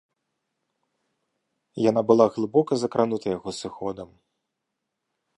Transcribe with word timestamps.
Яна 1.89 2.01
была 2.11 2.25
глыбока 2.37 2.73
закранута 2.83 3.25
яго 3.37 3.49
сыходам. 3.61 4.09